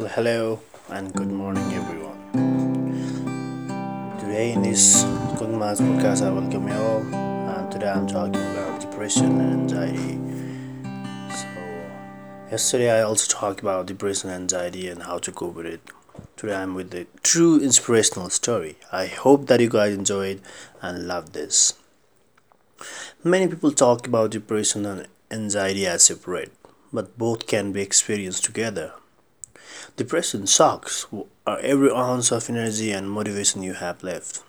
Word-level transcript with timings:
Well, 0.00 0.08
hello 0.08 0.60
and 0.88 1.12
good 1.12 1.30
morning, 1.30 1.74
everyone. 1.74 2.16
Today, 4.18 4.52
in 4.52 4.62
this 4.62 5.04
Maths 5.04 5.82
podcast, 5.82 6.26
I 6.26 6.30
welcome 6.32 6.68
you 6.68 6.74
all. 6.74 7.02
And 7.14 7.70
today, 7.70 7.90
I'm 7.90 8.06
talking 8.06 8.40
about 8.52 8.80
depression 8.80 9.38
and 9.38 9.60
anxiety. 9.60 10.18
So, 11.36 11.46
yesterday, 12.50 12.98
I 12.98 13.02
also 13.02 13.30
talked 13.30 13.60
about 13.60 13.84
depression 13.84 14.30
and 14.30 14.44
anxiety 14.44 14.88
and 14.88 15.02
how 15.02 15.18
to 15.18 15.30
cope 15.30 15.56
with 15.56 15.66
it. 15.66 15.82
Today, 16.34 16.54
I'm 16.54 16.74
with 16.74 16.94
a 16.94 17.06
true 17.22 17.60
inspirational 17.60 18.30
story. 18.30 18.76
I 18.90 19.04
hope 19.04 19.48
that 19.48 19.60
you 19.60 19.68
guys 19.68 19.94
enjoyed 19.94 20.40
and 20.80 21.06
love 21.06 21.34
this. 21.34 21.74
Many 23.22 23.48
people 23.48 23.70
talk 23.70 24.06
about 24.06 24.30
depression 24.30 24.86
and 24.86 25.08
anxiety 25.30 25.86
as 25.86 26.04
separate, 26.04 26.54
but 26.90 27.18
both 27.18 27.46
can 27.46 27.70
be 27.70 27.82
experienced 27.82 28.46
together. 28.46 28.94
Depression 29.96 30.46
sucks 30.46 31.06
uh, 31.46 31.56
every 31.62 31.90
ounce 31.90 32.30
of 32.30 32.48
energy 32.48 32.92
and 32.92 33.10
motivation 33.10 33.62
you 33.62 33.74
have 33.74 34.02
left. 34.02 34.42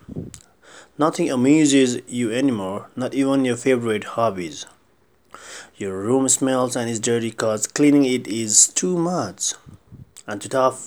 Nothing 0.98 1.30
amuses 1.30 2.00
you 2.06 2.32
anymore, 2.32 2.88
not 2.96 3.14
even 3.14 3.44
your 3.44 3.56
favorite 3.56 4.04
hobbies. 4.04 4.66
Your 5.76 5.98
room 6.00 6.28
smells 6.28 6.76
and 6.76 6.88
is 6.88 7.00
dirty 7.00 7.30
because 7.30 7.66
cleaning 7.66 8.04
it 8.04 8.28
is 8.28 8.68
too 8.68 8.96
much. 8.96 9.54
And 10.26 10.40
to 10.42 10.48
top 10.48 10.78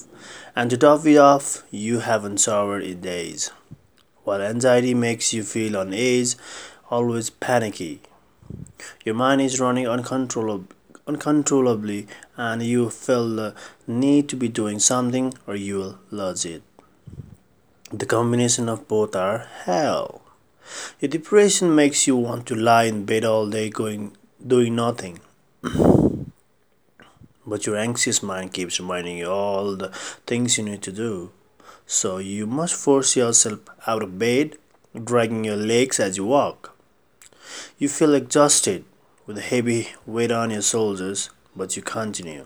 and 0.55 0.69
to 0.69 0.77
top 0.77 1.05
it 1.05 1.17
off, 1.17 1.63
you 1.71 1.99
haven't 1.99 2.39
showered 2.39 2.83
in 2.83 3.01
days. 3.01 3.51
While 4.23 4.41
anxiety 4.41 4.93
makes 4.93 5.33
you 5.33 5.43
feel 5.43 5.75
on 5.75 5.93
edge, 5.93 6.35
always 6.89 7.29
panicky. 7.29 8.01
Your 9.03 9.15
mind 9.15 9.41
is 9.41 9.59
running 9.59 9.87
uncontrollably 9.87 10.75
uncontrollably 11.07 12.07
and 12.35 12.63
you 12.63 12.89
feel 12.89 13.35
the 13.35 13.53
need 13.87 14.27
to 14.29 14.35
be 14.35 14.47
doing 14.47 14.79
something 14.79 15.33
or 15.45 15.55
you 15.55 15.77
will 15.77 15.99
lose 16.11 16.45
it. 16.45 16.63
The 17.91 18.05
combination 18.05 18.67
of 18.67 18.87
both 18.87 19.15
are 19.15 19.47
hell. 19.65 20.21
Your 20.99 21.09
depression 21.09 21.75
makes 21.75 22.07
you 22.07 22.15
want 22.15 22.47
to 22.47 22.55
lie 22.55 22.85
in 22.85 23.05
bed 23.05 23.23
all 23.23 23.49
day 23.49 23.69
going 23.69 24.17
doing 24.45 24.75
nothing. 24.75 25.19
but 27.45 27.65
your 27.65 27.75
anxious 27.77 28.23
mind 28.23 28.53
keeps 28.53 28.79
reminding 28.79 29.17
you 29.17 29.29
all 29.29 29.75
the 29.75 29.89
things 30.25 30.57
you 30.57 30.63
need 30.63 30.81
to 30.81 30.91
do. 30.91 31.31
So 31.85 32.17
you 32.17 32.47
must 32.47 32.73
force 32.73 33.15
yourself 33.15 33.59
out 33.85 34.01
of 34.01 34.17
bed, 34.17 34.57
dragging 35.03 35.43
your 35.45 35.55
legs 35.55 35.99
as 35.99 36.17
you 36.17 36.25
walk. 36.25 36.75
You 37.77 37.87
feel 37.89 38.15
exhausted, 38.15 38.85
with 39.25 39.37
a 39.37 39.41
heavy 39.41 39.89
weight 40.05 40.31
on 40.31 40.51
your 40.51 40.61
shoulders, 40.61 41.29
but 41.55 41.75
you 41.75 41.81
continue. 41.81 42.45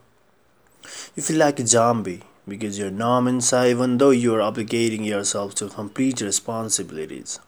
You 1.16 1.24
feel 1.24 1.38
like 1.38 1.60
a 1.60 1.68
zombie 1.68 2.24
because 2.48 2.80
you're 2.80 2.92
numb 2.92 3.28
inside 3.28 3.70
even 3.70 3.98
though 3.98 4.10
you 4.10 4.34
are 4.36 4.40
obligating 4.40 5.06
yourself 5.06 5.54
to 5.56 5.70
complete 5.70 6.22
responsibilities. 6.22 7.40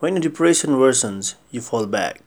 When 0.00 0.14
your 0.14 0.22
depression 0.22 0.70
worsens, 0.70 1.34
you 1.50 1.60
fall 1.60 1.86
back. 1.86 2.20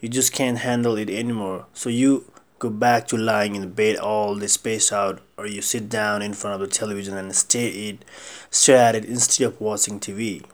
You 0.00 0.08
just 0.08 0.32
can't 0.32 0.58
handle 0.58 0.96
it 0.96 1.10
anymore, 1.10 1.66
so 1.74 1.88
you 1.90 2.24
go 2.58 2.70
back 2.70 3.06
to 3.08 3.16
lying 3.16 3.54
in 3.54 3.70
bed 3.70 3.96
all 3.96 4.36
day 4.36 4.46
spaced 4.46 4.92
out, 4.92 5.20
or 5.36 5.46
you 5.46 5.60
sit 5.62 5.88
down 5.88 6.22
in 6.22 6.32
front 6.32 6.60
of 6.60 6.68
the 6.68 6.74
television 6.74 7.16
and 7.16 7.34
stare, 7.34 7.70
it, 7.72 8.04
stare 8.50 8.78
at 8.78 8.94
it 8.94 9.04
instead 9.04 9.46
of 9.46 9.60
watching 9.60 10.00
TV. 10.00 10.44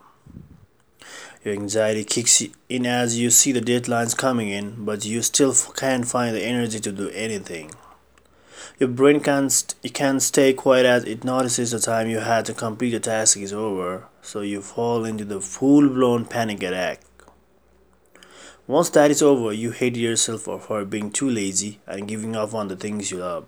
Your 1.44 1.54
anxiety 1.54 2.04
kicks 2.04 2.42
in 2.68 2.86
as 2.86 3.18
you 3.18 3.30
see 3.30 3.52
the 3.52 3.60
deadlines 3.60 4.16
coming 4.16 4.48
in, 4.48 4.84
but 4.84 5.04
you 5.04 5.22
still 5.22 5.54
can't 5.76 6.06
find 6.06 6.34
the 6.34 6.42
energy 6.42 6.80
to 6.80 6.92
do 6.92 7.08
anything. 7.10 7.70
Your 8.78 8.88
brain 8.88 9.20
can't, 9.20 9.74
it 9.82 9.94
can't 9.94 10.22
stay 10.22 10.52
quiet 10.52 10.86
as 10.86 11.04
it 11.04 11.24
notices 11.24 11.70
the 11.70 11.78
time 11.78 12.08
you 12.08 12.20
had 12.20 12.44
to 12.46 12.54
complete 12.54 12.94
a 12.94 13.00
task 13.00 13.36
is 13.36 13.52
over, 13.52 14.06
so 14.22 14.40
you 14.40 14.62
fall 14.62 15.04
into 15.04 15.24
the 15.24 15.40
full 15.40 15.88
blown 15.88 16.24
panic 16.24 16.62
attack. 16.62 17.00
Once 18.66 18.90
that 18.90 19.10
is 19.10 19.22
over, 19.22 19.52
you 19.52 19.70
hate 19.70 19.96
yourself 19.96 20.42
for 20.42 20.84
being 20.84 21.10
too 21.10 21.28
lazy 21.28 21.80
and 21.86 22.06
giving 22.06 22.36
up 22.36 22.52
on 22.52 22.68
the 22.68 22.76
things 22.76 23.10
you 23.10 23.18
love. 23.18 23.46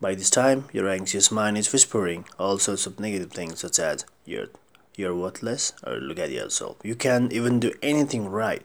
By 0.00 0.14
this 0.14 0.30
time, 0.30 0.66
your 0.72 0.88
anxious 0.88 1.30
mind 1.30 1.58
is 1.58 1.72
whispering 1.72 2.26
all 2.38 2.58
sorts 2.58 2.86
of 2.86 3.00
negative 3.00 3.32
things, 3.32 3.60
such 3.60 3.78
as 3.78 4.04
you're 4.24 4.48
you're 4.96 5.14
worthless 5.14 5.72
or 5.86 5.96
look 5.98 6.18
at 6.18 6.30
yourself. 6.30 6.78
You 6.82 6.94
can't 6.94 7.32
even 7.32 7.60
do 7.60 7.72
anything 7.82 8.28
right. 8.28 8.62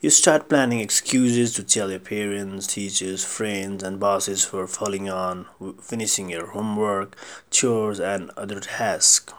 You 0.00 0.10
start 0.10 0.48
planning 0.48 0.80
excuses 0.80 1.52
to 1.54 1.64
tell 1.64 1.90
your 1.90 2.00
parents 2.00 2.68
teachers 2.68 3.24
friends 3.24 3.82
and 3.82 4.00
bosses 4.00 4.44
for 4.44 4.66
falling 4.66 5.10
on 5.10 5.46
finishing 5.82 6.30
your 6.30 6.46
homework 6.46 7.16
chores 7.50 8.00
and 8.00 8.30
other 8.36 8.60
tasks. 8.60 9.32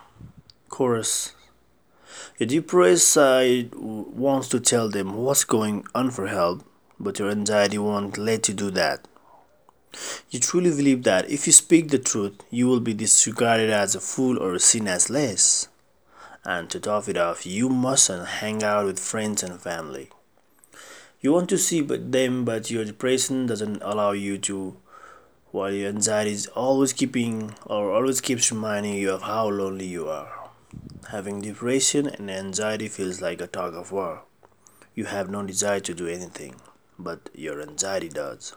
Chorus 0.69 1.33
your 2.37 2.47
depressed 2.47 3.07
side 3.07 3.73
wants 3.75 4.49
to 4.49 4.59
tell 4.59 4.89
them 4.89 5.15
what's 5.15 5.45
going 5.45 5.85
on 5.95 6.11
for 6.11 6.27
help 6.27 6.63
but 6.99 7.19
your 7.19 7.29
anxiety 7.29 7.77
won't 7.77 8.17
let 8.17 8.47
you 8.47 8.53
do 8.53 8.69
that 8.71 9.07
you 10.29 10.39
truly 10.39 10.69
believe 10.69 11.03
that 11.03 11.29
if 11.29 11.47
you 11.47 11.53
speak 11.53 11.89
the 11.89 11.99
truth, 11.99 12.43
you 12.49 12.67
will 12.67 12.79
be 12.79 12.93
disregarded 12.93 13.69
as 13.69 13.95
a 13.95 13.99
fool 13.99 14.37
or 14.37 14.57
seen 14.59 14.87
as 14.87 15.09
less. 15.09 15.67
And 16.43 16.69
to 16.69 16.79
top 16.79 17.07
it 17.07 17.17
off, 17.17 17.45
you 17.45 17.69
mustn't 17.69 18.27
hang 18.27 18.63
out 18.63 18.85
with 18.85 18.99
friends 18.99 19.41
and 19.41 19.59
family. 19.59 20.09
You 21.19 21.33
want 21.33 21.49
to 21.49 21.57
see 21.57 21.81
them, 21.81 22.45
but 22.45 22.69
your 22.69 22.85
depression 22.85 23.47
doesn't 23.47 23.81
allow 23.81 24.11
you 24.11 24.37
to, 24.39 24.77
while 25.51 25.71
your 25.71 25.89
anxiety 25.89 26.31
is 26.31 26.47
always 26.47 26.93
keeping 26.93 27.55
or 27.65 27.91
always 27.91 28.21
keeps 28.21 28.51
reminding 28.51 28.93
you 28.93 29.11
of 29.11 29.23
how 29.23 29.49
lonely 29.49 29.87
you 29.87 30.07
are. 30.07 30.49
Having 31.09 31.41
depression 31.41 32.07
and 32.07 32.29
anxiety 32.29 32.87
feels 32.89 33.21
like 33.21 33.41
a 33.41 33.47
tug 33.47 33.73
of 33.73 33.91
war. 33.91 34.23
You 34.93 35.05
have 35.05 35.29
no 35.29 35.43
desire 35.43 35.79
to 35.79 35.93
do 35.93 36.07
anything, 36.07 36.55
but 36.99 37.29
your 37.33 37.61
anxiety 37.61 38.09
does. 38.09 38.55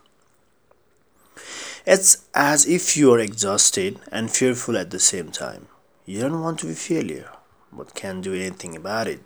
It's 1.91 2.27
as 2.35 2.67
if 2.67 2.99
you 2.99 3.15
are 3.15 3.19
exhausted 3.19 3.99
and 4.13 4.31
fearful 4.31 4.77
at 4.77 4.91
the 4.91 4.99
same 4.99 5.31
time. 5.31 5.69
You 6.05 6.21
don't 6.21 6.43
want 6.43 6.59
to 6.59 6.67
be 6.67 6.75
failure, 6.75 7.31
but 7.73 7.95
can't 7.95 8.21
do 8.23 8.35
anything 8.35 8.77
about 8.77 9.07
it. 9.09 9.21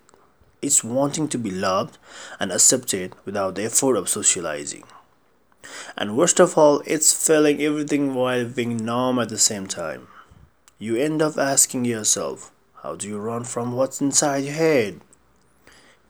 It's 0.62 0.84
wanting 0.84 1.27
to 1.31 1.39
be 1.39 1.50
loved 1.50 1.99
and 2.39 2.53
accepted 2.53 3.15
without 3.25 3.56
the 3.56 3.65
effort 3.65 3.97
of 3.97 4.09
socializing. 4.09 4.84
And 5.97 6.17
worst 6.17 6.39
of 6.39 6.56
all, 6.56 6.84
it's 6.87 7.27
feeling 7.27 7.61
everything 7.61 8.15
while 8.15 8.45
being 8.45 8.77
numb 8.77 9.19
at 9.19 9.31
the 9.31 9.39
same 9.39 9.67
time. 9.67 10.06
You 10.79 10.94
end 10.94 11.21
up 11.21 11.37
asking 11.37 11.84
yourself, 11.84 12.53
how 12.84 12.94
do 12.94 13.09
you 13.09 13.19
run 13.19 13.43
from 13.43 13.73
what's 13.73 14.00
inside 14.00 14.44
your 14.44 14.55
head? 14.55 15.00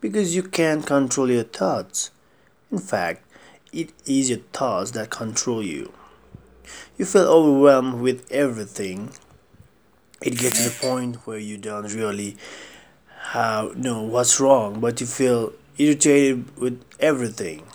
Because 0.03 0.37
you 0.37 0.43
can't 0.43 0.85
control 0.85 1.31
your 1.31 1.45
thoughts. 1.45 2.11
In 2.71 2.79
fact, 2.79 3.25
it 3.73 3.95
is 4.05 4.29
your 4.29 4.41
thoughts 4.53 4.91
that 4.91 5.09
control 5.09 5.63
you. 5.63 5.95
You 6.97 7.05
feel 7.05 7.23
overwhelmed 7.23 8.01
with 8.01 8.31
everything. 8.31 9.11
It 10.23 10.39
gets 10.39 10.63
to 10.63 10.71
the 10.71 10.77
point 10.89 11.27
where 11.27 11.39
you 11.39 11.59
don't 11.59 11.93
really 11.93 12.37
have, 13.33 13.77
know 13.77 14.03
what's 14.03 14.39
wrong, 14.41 14.81
but 14.81 15.01
you 15.01 15.07
feel 15.07 15.53
irritated 15.79 16.57
with 16.57 16.85
everything. 17.01 17.67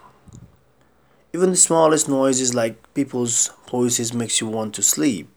Even 1.34 1.52
the 1.52 1.58
smallest 1.58 2.08
noises 2.08 2.53
like 2.56 2.94
people's 2.94 3.52
voices 3.70 4.14
makes 4.14 4.40
you 4.42 4.47
want 4.47 4.74
to 4.76 4.84
sleep. 4.84 5.30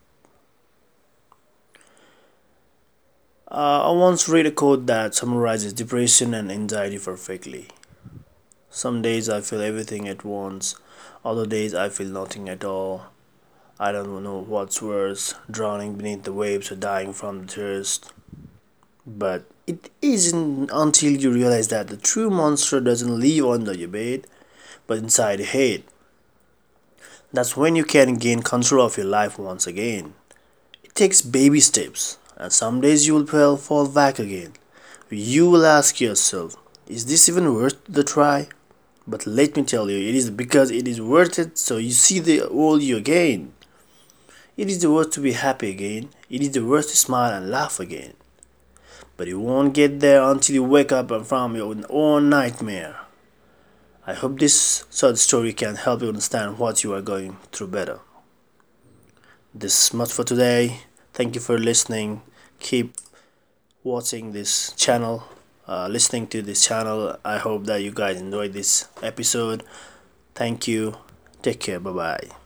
Uh, 3.51 3.89
I 3.89 3.91
once 3.91 4.29
read 4.29 4.47
a 4.47 4.53
quote 4.53 4.87
that 4.87 5.15
summarizes 5.15 5.73
depression 5.73 6.33
and 6.35 6.53
anxiety 6.53 6.99
perfectly. 6.99 7.67
Some 8.71 9.03
days 9.03 9.29
I 9.29 9.41
feel 9.41 9.61
everything 9.61 10.07
at 10.07 10.25
once, 10.25 10.77
other 11.25 11.45
days 11.45 11.75
I 11.75 11.89
feel 11.89 12.07
nothing 12.07 12.49
at 12.49 12.63
all. 12.63 13.07
I 13.83 13.93
don't 13.93 14.23
know 14.23 14.41
what's 14.41 14.83
worse, 14.83 15.35
drowning 15.51 15.95
beneath 15.95 16.25
the 16.25 16.35
waves 16.35 16.71
or 16.71 16.77
dying 16.77 17.15
from 17.15 17.47
thirst. 17.47 18.13
But 19.07 19.45
it 19.67 19.89
isn't 20.03 20.69
until 20.71 21.13
you 21.13 21.33
realize 21.33 21.69
that 21.69 21.89
the 21.89 21.97
true 21.97 22.29
monster 22.29 22.79
doesn't 22.79 23.19
live 23.19 23.47
under 23.47 23.73
your 23.73 23.89
bed, 23.89 24.27
but 24.87 24.99
inside 24.99 25.39
your 25.39 25.49
head. 25.49 25.85
That's 27.33 27.57
when 27.57 27.75
you 27.75 27.85
can 27.85 28.17
gain 28.17 28.43
control 28.43 28.85
of 28.85 28.99
your 28.99 29.07
life 29.07 29.39
once 29.39 29.67
again. 29.67 30.13
It 30.85 30.95
takes 30.95 31.23
baby 31.23 31.61
steps, 31.61 32.19
and 32.37 32.53
some 32.53 32.83
days 32.83 33.07
you 33.07 33.15
will 33.15 33.57
fall 33.57 33.89
back 33.89 34.19
again. 34.19 34.53
You 35.09 35.49
will 35.49 35.65
ask 35.65 36.03
yourself, 36.03 36.55
is 36.87 37.07
this 37.07 37.31
even 37.31 37.55
worth 37.55 37.83
the 37.89 38.05
try? 38.05 38.49
But 39.07 39.27
let 39.27 39.57
me 39.57 39.63
tell 39.63 39.89
you, 39.89 39.97
it 40.07 40.15
is 40.15 40.29
because 40.29 40.71
it 40.71 40.87
is 40.87 41.01
worth 41.01 41.39
it, 41.39 41.57
so 41.57 41.79
you 41.79 41.93
see 41.93 42.19
the 42.19 42.47
world 42.51 42.83
you 42.83 43.01
gain. 43.01 43.55
It 44.61 44.69
is 44.69 44.81
the 44.81 44.91
worth 44.91 45.13
to 45.13 45.21
be 45.21 45.33
happy 45.33 45.71
again. 45.71 46.11
It 46.29 46.43
is 46.43 46.51
the 46.51 46.63
worth 46.63 46.91
to 46.91 46.97
smile 46.99 47.33
and 47.33 47.51
laugh 47.51 47.81
again. 47.81 48.13
But 49.17 49.27
you 49.27 49.41
won't 49.41 49.73
get 49.73 50.01
there 50.01 50.23
until 50.23 50.53
you 50.53 50.63
wake 50.63 50.93
up 50.93 51.09
from 51.25 51.57
your 51.57 51.75
own 51.89 52.29
nightmare. 52.29 53.01
I 54.07 54.13
hope 54.13 54.39
this 54.39 54.85
short 54.93 55.17
story 55.17 55.55
can 55.55 55.77
help 55.77 56.03
you 56.03 56.09
understand 56.09 56.59
what 56.59 56.85
you 56.85 56.93
are 56.93 57.01
going 57.01 57.39
through 57.53 57.69
better. 57.69 58.01
This 59.55 59.87
is 59.87 59.95
much 59.95 60.13
for 60.13 60.25
today. 60.25 60.83
Thank 61.15 61.37
you 61.37 61.41
for 61.41 61.57
listening. 61.57 62.21
Keep 62.59 62.99
watching 63.83 64.33
this 64.33 64.75
channel, 64.75 65.25
uh, 65.67 65.89
listening 65.89 66.27
to 66.27 66.43
this 66.43 66.67
channel. 66.67 67.17
I 67.25 67.39
hope 67.39 67.65
that 67.65 67.83
you 67.83 67.93
guys 67.93 68.21
enjoyed 68.21 68.53
this 68.53 68.89
episode. 69.03 69.63
Thank 70.35 70.69
you. 70.69 70.99
Take 71.41 71.61
care. 71.61 71.81
Bye 71.81 71.93
bye. 71.93 72.40